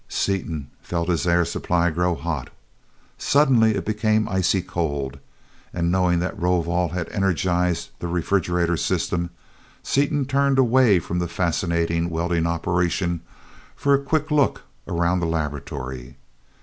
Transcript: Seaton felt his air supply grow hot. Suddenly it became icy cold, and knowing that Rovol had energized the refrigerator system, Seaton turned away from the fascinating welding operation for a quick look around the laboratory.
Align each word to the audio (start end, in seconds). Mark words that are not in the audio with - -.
Seaton 0.09 0.71
felt 0.81 1.09
his 1.09 1.27
air 1.27 1.45
supply 1.45 1.91
grow 1.91 2.15
hot. 2.15 2.49
Suddenly 3.19 3.75
it 3.75 3.85
became 3.85 4.27
icy 4.27 4.63
cold, 4.63 5.19
and 5.75 5.91
knowing 5.91 6.17
that 6.17 6.39
Rovol 6.41 6.89
had 6.93 7.07
energized 7.09 7.91
the 7.99 8.07
refrigerator 8.07 8.77
system, 8.77 9.29
Seaton 9.83 10.25
turned 10.25 10.57
away 10.57 10.97
from 10.97 11.19
the 11.19 11.27
fascinating 11.27 12.09
welding 12.09 12.47
operation 12.47 13.21
for 13.75 13.93
a 13.93 14.01
quick 14.01 14.31
look 14.31 14.63
around 14.87 15.19
the 15.19 15.27
laboratory. 15.27 16.17